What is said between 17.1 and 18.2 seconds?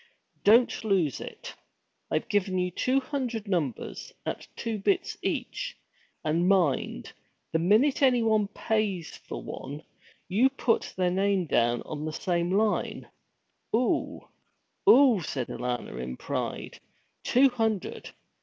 'Two hundred!